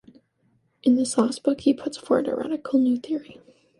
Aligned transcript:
In 0.81 0.95
this 0.95 1.15
last 1.15 1.43
book 1.43 1.61
he 1.61 1.75
puts 1.75 1.95
forward 1.95 2.27
a 2.27 2.35
radical 2.35 2.79
new 2.79 2.97
theory. 2.97 3.39